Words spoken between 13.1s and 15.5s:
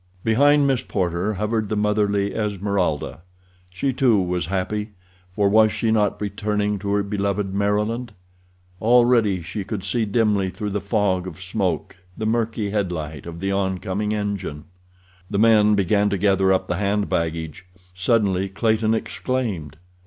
of the oncoming engine. The